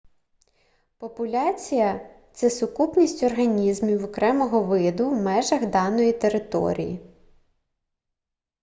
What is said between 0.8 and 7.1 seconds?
популяція це сукупність організмів окремого виду в межах даної території